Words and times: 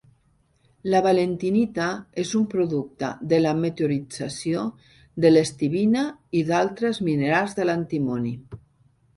La 0.91 1.01
valentinita 1.07 1.89
és 2.23 2.31
un 2.39 2.47
producte 2.53 3.11
de 3.33 3.39
la 3.43 3.51
meteorització 3.59 4.63
de 5.27 5.33
l'estibina 5.35 6.07
i 6.41 6.45
d'altres 6.51 7.03
minerals 7.11 7.59
de 7.61 7.69
l'antimoni. 7.73 8.35